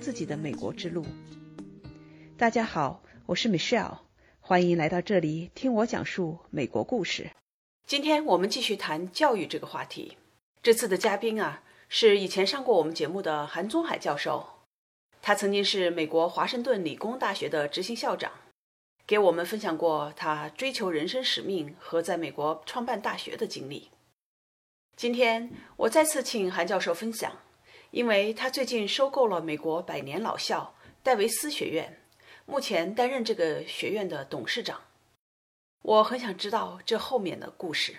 [0.00, 1.04] 自己的美国之路。
[2.38, 3.98] 大家好，我是 Michelle，
[4.40, 7.30] 欢迎来到这里听我讲述美国故事。
[7.86, 10.16] 今天我们继续谈教育这个话题。
[10.62, 14.46] 这次的嘉宾啊，是以前上过我们节目的韩宗海教授，
[15.20, 18.32] 他曾经是美国华盛顿理工大学的执行校长，
[19.06, 23.90] 给我们分享过他追求人生使命和在美国创办大学的经历。
[24.96, 27.32] 今天我再次请韩教授分享，
[27.90, 32.00] 因为他最近收购了美国百年老校戴维斯学院，
[32.46, 34.80] 目前担任这个学院的董事长。
[35.82, 37.96] 我很想知道这后面的故事。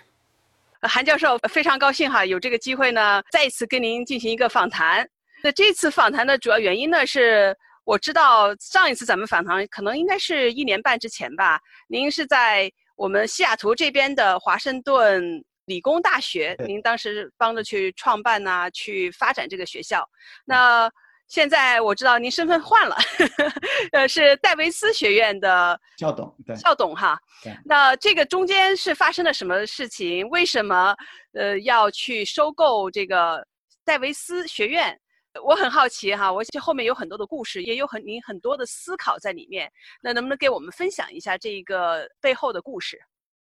[0.80, 5.06] 韩教授非常高兴哈，有这个机会呢，再一次跟您进行一个访谈。
[5.42, 15.44] 那这次访谈的主要原因呢，是我知道上一次咱们访谈可能应该是一年半之前吧，您是在我们西雅图这边的华盛顿。
[15.66, 20.08] 理工大学，您当时帮着去创办呐，去发展这个学校。
[20.44, 20.90] 那
[21.28, 22.96] 现在我知道您身份换了，
[23.92, 27.18] 呃，是戴维斯学院的校董，对，校董哈。
[27.64, 30.28] 那这个中间是发生了什么事情？
[30.28, 30.94] 为什么
[31.32, 33.46] 呃要去收购这个
[33.84, 34.98] 戴维斯学院？
[35.42, 39.72] 我很好奇哈，我这后面有很多的故事，也有很您很多的思考在里面。
[40.02, 43.00] 那能不能给我们分享一下这个背后的故事？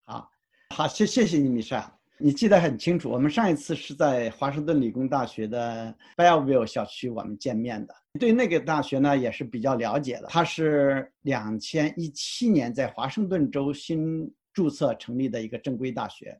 [0.05, 0.31] 好，
[0.75, 1.97] 好，谢谢谢你，米莎。
[2.20, 7.94] 你记得很清楚，我们上一次是在华盛顿理工大学的 Bellevue 校区我们见面的。
[8.20, 10.28] 对那个大学呢也是比较了解的。
[10.28, 16.36] 它是两千一七年在华盛顿州新注册成立的一个正规大学。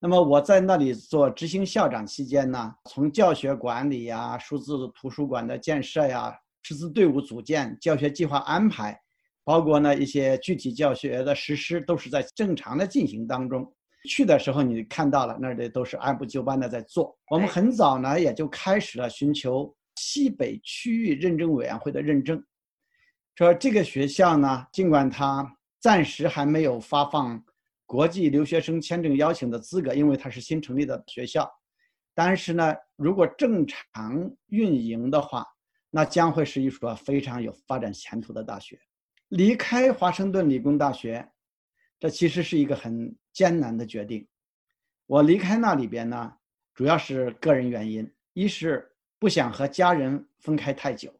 [0.00, 9.00] 那么我在那里做执行校长期间呢，从教学管理呀、数字图书馆的建设呀、师资队伍组建、教学计划安排，
[9.44, 13.72] 包括呢一些具体教学的实施，都是在正常的进行当中。
[14.08, 17.16] 去的时候，你看到了那儿的都是按部就班的在做。
[17.30, 22.42] 我们很早呢，也就开始了寻求西北区域认证委员会的认证。
[23.36, 27.42] 说这个学校呢，尽管它暂时还没有发放
[27.86, 31.50] 国际留学生签证邀请的资格，因为它是新成立的学校，
[32.14, 35.46] 但是呢，如果正常运营的话，
[35.90, 38.78] 那将会是一所非常有发展前途的大学。
[39.28, 41.26] 离开华盛顿理工大学。
[42.02, 44.26] 这其实是一个很艰难的决定。
[45.06, 46.32] 我离开那里边呢，
[46.74, 48.90] 主要是个人原因，一是
[49.20, 51.14] 不想和家人分开太久，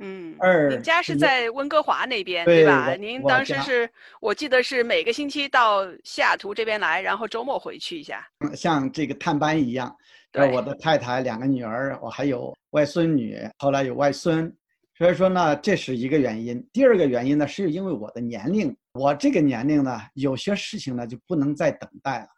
[0.00, 2.96] 嗯，二您家是在温哥华那边对吧？
[2.96, 3.88] 您当时是
[4.20, 9.96] 我记得是每个星期到西雅图这边来，然后周末回去一下，像这个探班一样。
[10.32, 14.52] 对，我的太太两个女儿，我还有外孙女，后来有外孙。
[14.98, 16.60] 所以说呢，这是一个原因。
[16.72, 22.28] 第二个原因呢，是因为我的年龄，我这个年龄呢，有些事情呢就不能再等待了。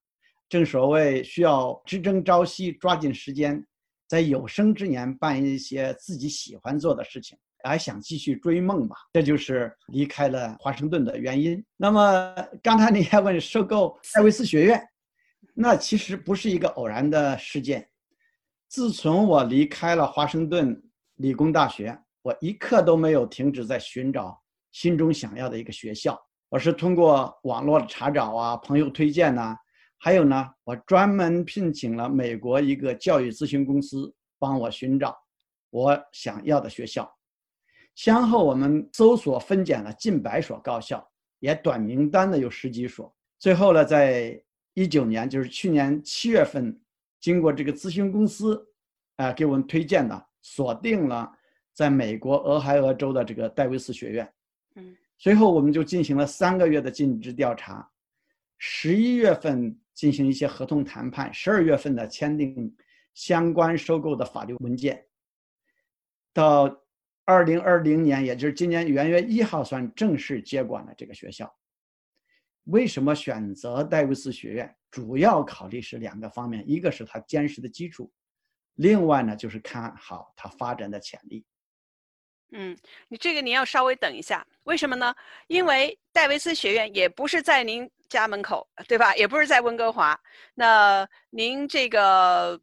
[0.48, 3.62] 正所谓需要只争朝夕，抓紧时间，
[4.08, 8.96] 在有生之年办一些自己喜欢做的事情，还想继续追梦吧。
[9.12, 11.62] 这就是离开了华盛顿的原因。
[11.76, 14.82] 那么刚才你还问收购戴维斯学院，
[15.52, 17.86] 那其实不是一个偶然的事件。
[18.68, 20.82] 自从我离开了华盛顿
[21.16, 21.98] 理工大学。
[22.22, 24.36] 我一刻都没有停止在寻找
[24.72, 26.20] 心中想要的一个学校。
[26.48, 29.56] 我是通过网络查找啊，朋友推荐呐，
[29.98, 35.16] 还有呢，我专门聘请了美国一个教育咨询公司帮我寻找
[35.70, 37.12] 我想要的学校。
[37.96, 41.04] 先后我们搜索分拣了近百所高校，
[41.40, 43.12] 也短名单的有十几所。
[43.38, 44.40] 最后呢，在
[44.74, 46.80] 一九年，就是去年七月份，
[47.20, 48.64] 经过这个咨询公司，
[49.16, 51.32] 啊，给我们推荐的，锁定了。
[51.74, 54.32] 在美国俄亥俄州的这个戴维斯学院，
[54.76, 57.90] 嗯，随后我们就进行了三个月的尽职调查，
[58.58, 62.76] 十一月份进行一些合同谈判，十二月份呢签订
[63.14, 65.06] 相关收购的法律文件，
[66.32, 66.82] 到
[67.24, 71.52] 二零二零年，也就是今年元月一号算正式接管了这个学校。
[72.64, 74.76] 为什么选择戴维斯学院？
[74.90, 78.12] 主要考虑是两个方面，一个是它坚实的基础，
[78.74, 81.44] 另外呢就是看好它发展的潜力。
[82.52, 82.76] 嗯，
[83.08, 85.14] 你这个您要稍微等一下，为什么呢？
[85.48, 89.14] 因为戴维斯学院也不是在您家门口，对吧？
[89.16, 90.18] 也不是在温哥华。
[90.54, 92.58] 那您这个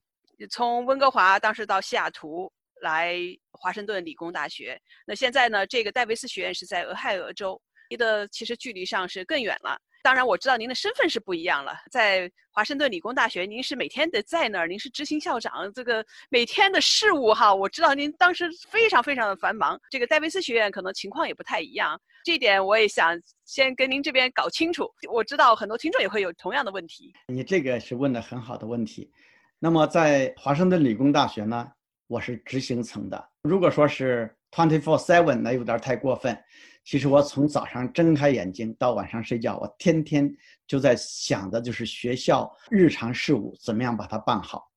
[0.49, 2.51] 从温哥华当时到西雅图
[2.81, 3.17] 来
[3.51, 9.77] 华盛顿理工大学，那现在呢，这个戴维斯学院是在俄亥俄州，离的其实距离上是更远了。
[10.03, 11.73] 当然，我知道您的身份是不一样了。
[11.89, 19.79] 在华盛顿理工大学，您是每天得在那儿，您是执行校长，这个每天的事务哈，我知道您当时非常非常的繁忙。
[19.89, 24.91] 这个戴维斯学院可能情况也不太一样，这一点我也想先跟您这边搞清楚。
[25.09, 27.13] 我知道很多听众也会有同样的问题。
[27.29, 29.09] 你这个是问的很好的问题。
[29.57, 31.71] 那么在华盛顿理工大学呢，
[32.07, 36.37] 我是执行层的，如果说是 twenty four seven，那有点太过分。
[36.83, 40.29] 其实我从早上睁开眼睛到晚上睡觉，我天天
[40.67, 44.69] 就在想的就是学校日常事务怎么样把它办好。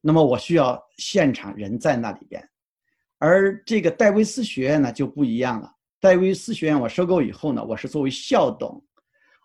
[0.00, 2.42] 那么我需要现场人在那里边，
[3.18, 5.70] 而这个戴维斯学院呢就不一样了。
[6.00, 8.82] 戴维斯学院我收购以后呢，我是作为校董，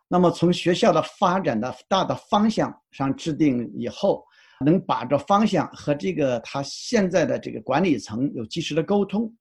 [0.07, 4.24] 那么从学校的发展的大的方向上制定以后，
[4.63, 9.33] 能把这方向和这个他现在的这个管理层有及时的沟通。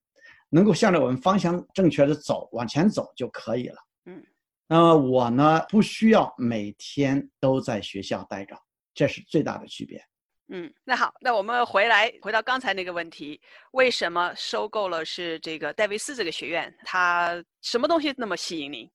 [0.55, 3.77] 能够向着我们方向正确的走，往前走就可以了。
[4.05, 4.23] 嗯，
[4.69, 8.55] 那么我呢，不需要每天都在学校待着，
[8.93, 10.05] 这是最大的区别。
[10.49, 13.41] 嗯，那好，那我们回来回到刚才那个问题，
[13.71, 16.71] 为什么收购了是这个戴维斯这个学院？
[16.85, 18.87] 它什么东西那么吸引您，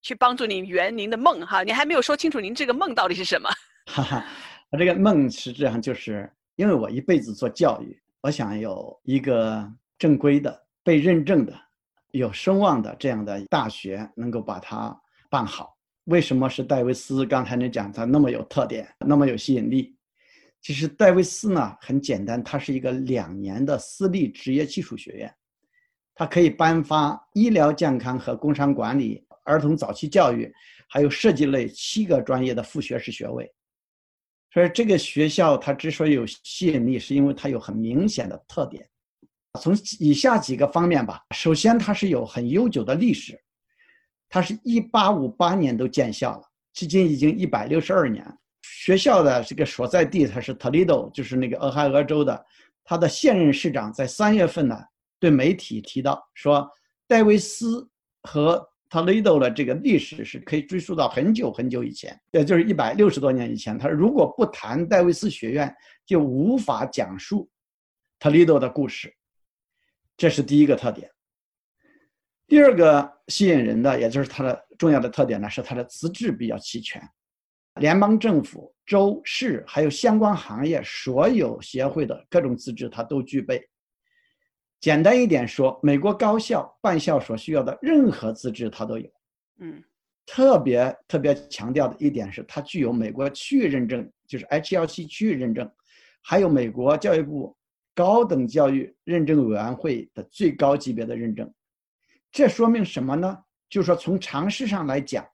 [0.00, 1.44] 去帮助您圆您的梦？
[1.44, 3.50] 哈，你还没有说清楚您这个梦到底是什么？
[3.92, 4.24] 哈哈，
[4.70, 10.65] 我这个梦实际上就是因为我一辈子做教育，我想有一个正规的。
[10.86, 11.52] 被认证的、
[12.12, 14.96] 有声望的这样的大学能够把它
[15.28, 15.76] 办好。
[16.04, 17.26] 为什么是戴维斯？
[17.26, 19.96] 刚才你讲它那么有特点，那么有吸引力。
[20.60, 25.34] 其实戴维斯呢很简单，它是一个两年的私立职业技术学院，
[26.14, 30.54] 它可以颁发医疗健康和工商管理、儿童早期教育，
[30.88, 33.52] 还有设计类七个专业的副学士学位。
[34.52, 38.88] 所以这个学校它之所以有吸引力，是因为它有很明显的特点。
[39.56, 41.20] 从以下几个方面吧。
[41.34, 43.36] 首先，它是有很悠久的历史，
[44.28, 46.42] 它是一八五八年都建校了，
[46.72, 48.24] 至今已经一百六十二年。
[48.62, 52.44] 学校的这个所在地它是 Toledo，就是那个俄亥俄州的。
[52.84, 54.78] 他的现任市长在三月份呢，
[55.18, 56.70] 对媒体提到说，
[57.08, 57.88] 戴维斯
[58.22, 63.76] 和 Toledo 的这个历史是可以追溯到很久很久以前，也就是一百六十多年以前。
[63.76, 65.74] 他，如果不谈戴维斯学院，
[66.04, 67.50] 就无法讲述
[68.20, 69.12] Toledo 的故事。
[70.16, 71.10] 这是第一个特点。
[72.46, 77.02] 第二个吸引人的，也就是它的重要的特点呢，是它的资质比较齐全，
[77.80, 83.68] 联邦政府、州市还有相关行业所有协会的各种资质它都具备。
[84.78, 89.10] 简单一点说，美国高校办校所需要的任何资质它都有。
[89.58, 89.82] 嗯，
[90.24, 95.68] 特别特别强调的一点是，它具有美国区域认证，就是 HLC 区域认证，
[96.22, 97.56] 还有美国教育部。
[97.96, 101.50] 高等教育认证委员会的最高级别的认证，
[102.30, 103.42] 这说明什么呢？
[103.70, 105.26] 就是说，从常识上来讲，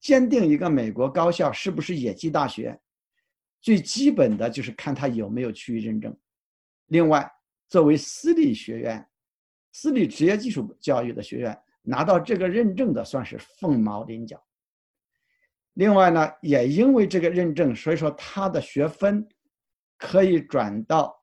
[0.00, 2.80] 鉴定一个美国高校是不是野鸡大学，
[3.60, 6.16] 最基本的就是看它有没有区域认证。
[6.86, 7.30] 另外，
[7.68, 9.06] 作为私立学院、
[9.70, 14.42] 私立职业技术教育的学院，拿到这个认证的算是凤毛麟角。
[15.74, 19.28] 另外呢，也因为这个认证，所以说它的学分
[19.98, 21.17] 可以转到。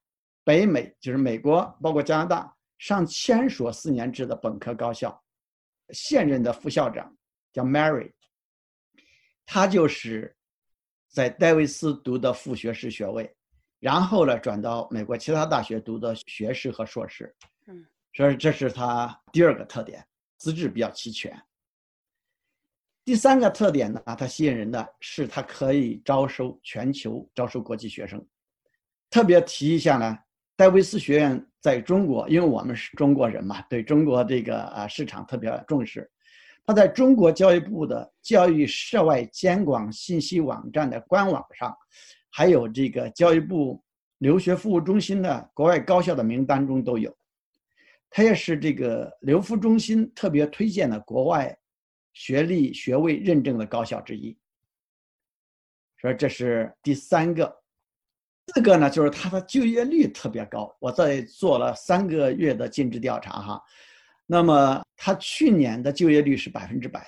[0.45, 5.21] 北美就是美国，包括加拿大上千所四年制的本科高校，
[5.89, 7.18] 现任的副校长
[7.51, 8.13] 叫 Mary，
[9.44, 10.36] 他就是
[11.09, 13.36] 在戴维斯读的副学士学位，
[13.80, 17.36] 然后呢转到美国其他大学读的学士和硕士。
[17.65, 17.83] 嗯，
[18.13, 20.06] 所以这是他第二个特点，
[20.38, 21.36] 资质比较齐全。
[23.04, 28.23] 第三个特点呢，它吸引人的是它可以招收全球招收国际学生，
[29.09, 30.19] 特别提一下呢。
[30.57, 36.09] 戴维斯学院在中国，因为我们是中国人嘛，对中国这个啊市场特别重视。
[36.66, 41.76] 他在中国教育部的教育涉外监管信息网站的官网上，
[42.31, 43.83] 还有这个教育部
[44.19, 47.16] 留学服务中心的国外高校的名单中都有。
[48.09, 51.56] 他也是这个留服中心特别推荐的国外
[52.14, 54.38] 学历学位认证的高校之一。
[55.97, 57.65] 说这是第三个。
[58.54, 60.73] 四个呢，就是它的就业率特别高。
[60.80, 63.61] 我在做了三个月的尽职调查哈，
[64.25, 67.06] 那么它去年的就业率是百分之百，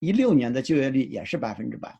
[0.00, 1.96] 一六年的就业率也是百分之百，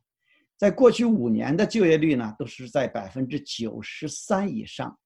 [0.56, 4.98] 在过去五年的就业率呢都是在百分之九十三以上，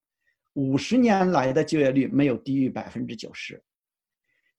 [0.53, 3.63] 五十年来的就业率没有低于百分之九十，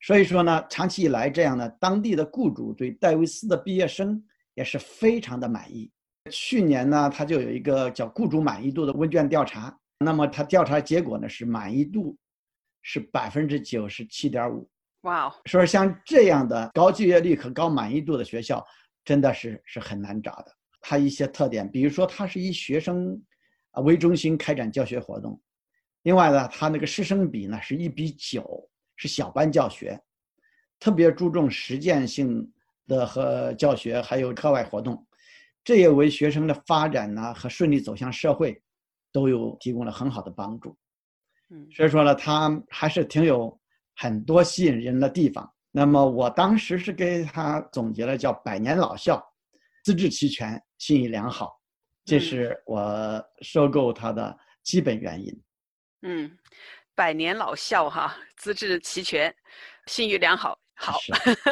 [0.01, 5.91] 所以说呢，长期以来这样的当地的雇主对戴维斯的毕业生也是非常的满意。
[6.31, 12.17] 去年呢，他就有一个叫雇主满意度的问卷调查，那么他调查结果呢是满意度
[12.83, 14.69] 是百分之九十七点五。
[15.03, 15.35] 哇哦！
[15.45, 18.65] 说像这样的高就业率和高满意度的学校，
[19.05, 20.47] 真的是是很难找的。
[20.81, 23.21] 它一些特点，比如说它是以学生
[23.71, 25.41] 啊为中心开展教学活动，
[26.03, 30.01] 另外呢，它那个师生比呢是一比九，是小班教学，
[30.81, 32.51] 特别注重实践性
[32.87, 35.07] 的和教学，还有课外活动。
[35.67, 38.63] 这也为学生的发展呢和顺利走向社会，
[39.11, 40.79] 都有提供了很好的帮助。
[41.51, 43.61] 嗯，所以说呢，它还是挺有
[43.97, 45.53] 很多吸引人的地方。
[45.73, 49.21] 那么我当时是给他总结了叫“百年老校，
[49.83, 51.61] 资质齐全，信誉良好”，
[52.07, 55.43] 这是我收购它的基本原因。
[56.03, 56.39] 嗯，
[56.95, 59.35] 百年老校哈，资质齐全，
[59.87, 60.59] 信誉良好。
[60.79, 61.01] 好，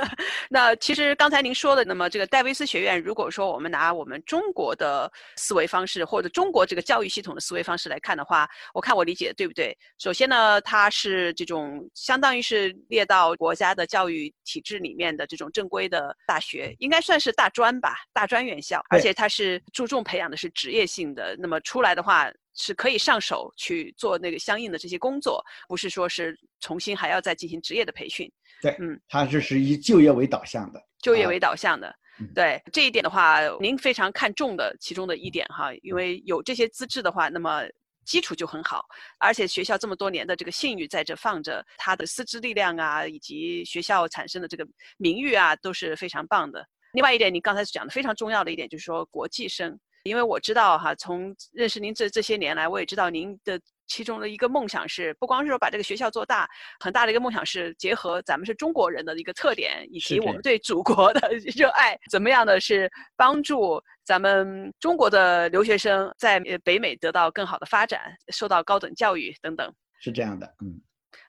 [0.50, 9.74] 那其实刚才您说的，那么这个戴维斯学院，如果说我们拿我们中国的思维方式，或者中国这个教育系统的思维方式来看的话，我看我理解对不对？
[9.98, 22.30] 首先呢，它是这种相当于是列到国家的教育体制里面的这种正规的大学，应该算是大专吧，大专院校，而且它是注重培养的是职业性的，那么出来的话。
[22.56, 28.23] 是可以上手去做那个相应的这些工作，不是说是重新还要再进行职业的培训。
[28.62, 31.94] 对，嗯，它是是以就业为导向的，就业为导向的。
[32.32, 37.62] 对这一点的话，您非常看重的其中的一点哈，因为有这些资质的话，那么
[38.06, 38.84] 基础就很好，
[39.18, 44.64] 而且学校这么多年的这个信誉在这放着，它的师资力量啊，以及学校产生的这个
[44.96, 46.64] 名誉啊，都是非常棒的。
[46.92, 49.76] 另外一点，您刚才讲的非常重要的一点就是说国际生。
[50.04, 56.46] 因为我知道哈，从认识您这这些年来，我也知道您的其中的一个梦想是，不光是说把这个学校做大，
[56.78, 69.72] 很大的一个梦想是结合咱们是中国人的一个特点，以及我们对祖国的热爱，怎么样的是帮助咱们中国的留学生在北美得到更好的发展，受到高等教育等等。
[70.00, 70.78] 是这样的，嗯。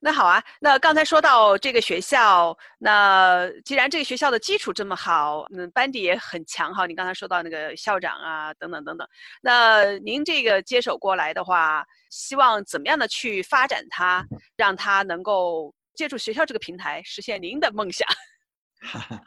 [0.05, 6.85] 那好啊，那刚才说到这个学校，那既然这个学校的基础这么好，嗯，班底也很强哈。
[6.85, 9.07] 你刚才说到那个校长啊，等等等等，
[9.41, 14.23] 那您这个接手过来的话，希望怎么样的去发展它，
[14.55, 18.07] 让它能够借助学校这个平台实现您的梦想？
[18.81, 19.19] 哈哈，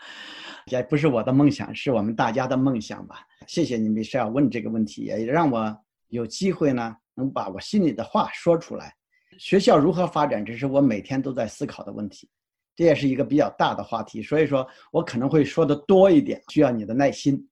[0.67, 3.27] 也不是我的梦想，是我们大家的梦想吧。
[3.49, 8.95] 谢谢你，没事要问这个问题，也让我有机会呢，能把我心里的话说出来。
[9.39, 12.29] 学校如何发展，这是我每天都在思考的问题，
[12.75, 17.49] 这也是一个比较大的话题，所以说我可能会说的多一点，需要你的耐心。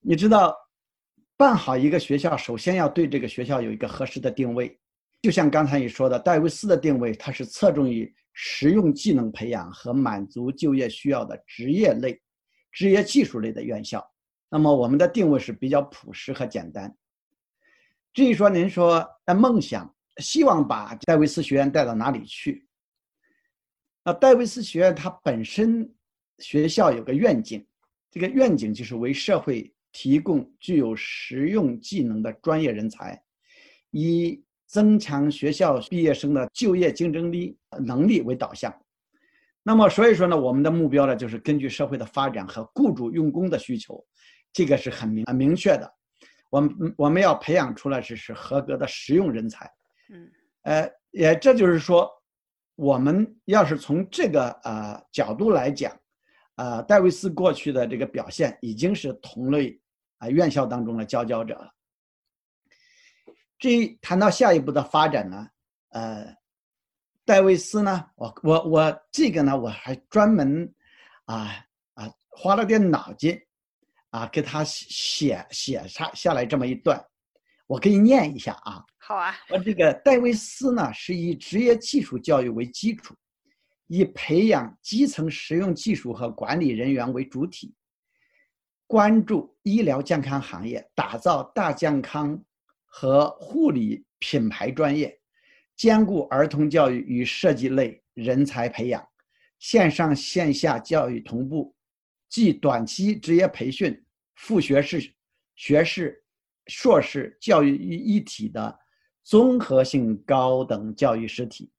[0.00, 0.54] 你知道，
[1.36, 4.78] 办好一个学校，首先要对这个学校有一个合适的定位。
[5.20, 12.20] 就像刚才你说的，戴维斯的定位，它是侧重于实用技能培养和满足就业需要的职业类、
[12.70, 14.08] 职业技术类的院校。
[14.48, 16.96] 那么我们的定位是比较朴实和简单。
[18.14, 19.92] 至于说您说的梦想。
[20.18, 22.66] 希望把戴维斯学院带到哪里去？
[24.04, 25.92] 那戴维斯学院它本身
[26.38, 27.66] 学校有个愿景，
[28.10, 33.20] 这个愿景就是为社会提供具有实用技能的专业人才，
[33.90, 38.74] 以增强学校毕业生的就业竞争力能力为导向。
[39.62, 44.06] 那么，所以说呢，我们的目标呢，就是根据社会的发展和雇主用工的需求，
[44.52, 45.92] 这个是很明很明确的。
[46.50, 49.68] 我们我们要培养出来是是合格的实用人才。
[50.08, 50.30] 嗯，
[50.62, 52.10] 呃，也这就是说，
[52.74, 55.94] 我们要是从这个呃角度来讲，
[56.56, 59.80] 呃，戴维斯过去的这个表现已经是同类
[60.18, 61.72] 啊院校当中的佼佼者了。
[63.58, 65.48] 至于谈到下一步的发展呢，
[65.88, 66.36] 呃，
[67.24, 70.72] 戴维斯呢，我我我这个呢，我还专门
[71.24, 73.40] 啊啊花了点脑筋
[74.10, 77.02] 啊给他写写下下来这么一段。
[77.66, 79.34] 我给你念一下啊，好啊。
[79.48, 83.14] 我这个戴维斯呢，是以职业技术教育为基础，
[83.88, 87.74] 以培养基层实用技术和管理人员为主体，
[88.86, 92.40] 关注医疗健康行业，打造大健康
[92.84, 95.18] 和护理品牌专业，
[95.74, 99.04] 兼顾儿童教育与设计类人才培养，
[99.58, 101.74] 线上线下教育同步，
[102.28, 104.00] 即短期职业培训、
[104.36, 105.12] 副学士、
[105.56, 106.22] 学士。
[106.66, 108.78] 硕士教育一体的
[109.22, 111.70] 综合性高等教育实体，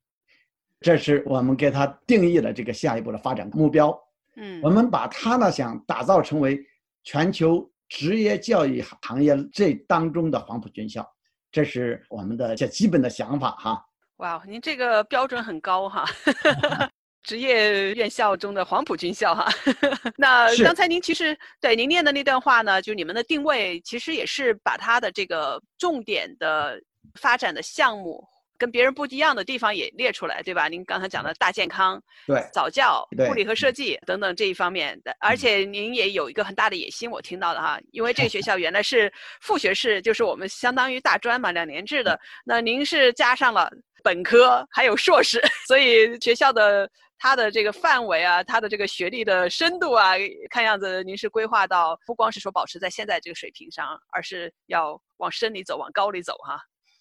[0.80, 3.98] 这是我们给它定义的这个下一步的发展目标。
[4.36, 6.64] 嗯，我们把它呢想打造成为
[7.04, 11.06] 全球职业教育行业这当中的黄埔军校，
[11.50, 13.84] 这是我们的这基本的想法哈。
[14.16, 16.04] 哇，您这个标准很高哈。
[17.28, 19.46] 职业院校中的黄埔军校哈，
[20.16, 26.80] 那刚才您其实对您念的那段话呢，就你们的定位其实也是把它的这个重点的
[27.20, 28.24] 发展的项目
[28.56, 30.68] 跟别人不一样的地方也列出来，对吧？
[30.68, 43.70] 您刚才讲的大健康、对早教、护理和设计等等这一方面的，而且您也有一个很大的野心，我听到了哈，因为这个 学校原来是副学士，就是我们相当于大专嘛，两年制的，那您是加上了
[44.02, 46.90] 本科还有硕士， 所以学校的。
[47.18, 50.12] 它的这个范围啊，他的这个学历的深度啊，
[50.48, 56.60] 看样子您是规划到不光是说保持在现在这个水平上，而是要往深里走，往高里走哈。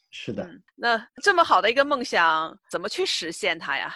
[0.09, 0.43] 是的。
[0.43, 3.95] 嗯，那这么好的一个梦想，怎么去实现它呀？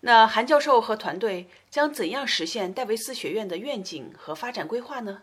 [0.00, 5.22] 那韩教授和团队将怎样实现戴维斯学院的愿景和发展规划呢？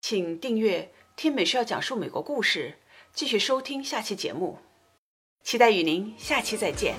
[0.00, 2.78] 请订阅听美少讲述美国故事，
[3.12, 4.58] 继续收听下期节目。
[5.42, 6.94] 期待与您下期再见。